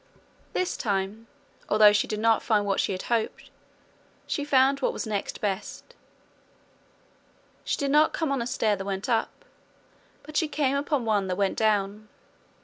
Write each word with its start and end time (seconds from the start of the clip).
This 0.53 0.75
time, 0.77 1.27
although 1.69 1.93
she 1.93 2.07
did 2.07 2.19
not 2.19 2.41
find 2.41 2.65
what 2.65 2.79
she 2.79 2.97
hoped, 2.97 3.51
she 4.25 4.43
found 4.43 4.79
what 4.79 4.93
was 4.93 5.05
next 5.05 5.41
best: 5.41 5.93
she 7.63 7.77
did 7.77 7.91
not 7.91 8.11
come 8.11 8.31
on 8.31 8.41
a 8.41 8.47
stair 8.47 8.75
that 8.75 8.83
went 8.83 9.07
up, 9.07 9.45
but 10.23 10.35
she 10.35 10.47
came 10.47 10.75
upon 10.75 11.05
one 11.05 11.27
that 11.27 11.35
went 11.35 11.55
down. 11.59 12.07